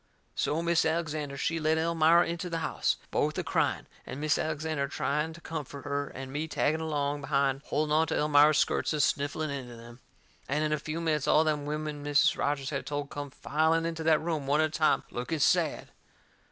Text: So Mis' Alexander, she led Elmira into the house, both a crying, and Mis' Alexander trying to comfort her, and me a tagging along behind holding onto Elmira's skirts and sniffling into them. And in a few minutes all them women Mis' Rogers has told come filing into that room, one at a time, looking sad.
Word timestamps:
So 0.33 0.63
Mis' 0.63 0.83
Alexander, 0.83 1.37
she 1.37 1.59
led 1.59 1.77
Elmira 1.77 2.25
into 2.25 2.49
the 2.49 2.57
house, 2.65 2.97
both 3.11 3.37
a 3.37 3.43
crying, 3.43 3.85
and 4.03 4.19
Mis' 4.19 4.39
Alexander 4.39 4.87
trying 4.87 5.31
to 5.33 5.41
comfort 5.41 5.83
her, 5.85 6.07
and 6.07 6.33
me 6.33 6.45
a 6.45 6.47
tagging 6.47 6.81
along 6.81 7.21
behind 7.21 7.61
holding 7.65 7.93
onto 7.93 8.15
Elmira's 8.15 8.57
skirts 8.57 8.93
and 8.93 9.03
sniffling 9.03 9.51
into 9.51 9.75
them. 9.75 9.99
And 10.49 10.63
in 10.63 10.73
a 10.73 10.79
few 10.79 11.01
minutes 11.01 11.27
all 11.27 11.43
them 11.43 11.67
women 11.67 12.01
Mis' 12.01 12.35
Rogers 12.35 12.71
has 12.71 12.83
told 12.85 13.11
come 13.11 13.29
filing 13.29 13.85
into 13.85 14.01
that 14.01 14.17
room, 14.19 14.47
one 14.47 14.59
at 14.59 14.69
a 14.69 14.69
time, 14.71 15.03
looking 15.11 15.37
sad. 15.37 15.89